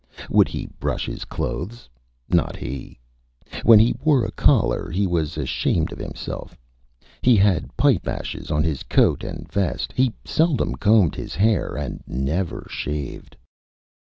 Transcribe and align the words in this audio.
Would 0.31 0.47
he 0.47 0.67
brush 0.79 1.05
his 1.05 1.25
Clothes? 1.25 1.87
Not 2.27 2.55
he. 2.55 2.97
When 3.61 3.77
he 3.77 3.93
wore 4.03 4.25
a 4.25 4.31
Collar 4.31 4.89
he 4.89 5.05
was 5.05 5.37
Ashamed 5.37 5.91
of 5.91 5.99
himself. 5.99 6.57
He 7.21 7.35
had 7.35 7.77
Pipe 7.77 8.07
Ashes 8.07 8.49
on 8.49 8.63
his 8.63 8.81
Coat 8.81 9.23
and 9.23 9.47
Vest. 9.51 9.93
He 9.95 10.11
seldom 10.25 10.73
Combed 10.73 11.13
his 11.13 11.35
Hair, 11.35 11.75
and 11.77 12.01
never 12.07 12.65
Shaved. 12.67 13.37